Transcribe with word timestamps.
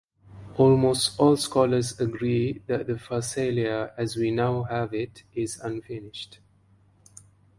Almost 0.57 1.19
all 1.19 1.37
scholars 1.37 1.99
agree 1.99 2.63
that 2.65 2.87
the 2.87 2.93
"Pharsalia" 2.95 3.93
as 3.99 4.15
we 4.15 4.31
now 4.31 4.63
have 4.63 4.95
it 4.95 5.21
is 5.35 5.59
unfinished. 5.59 6.39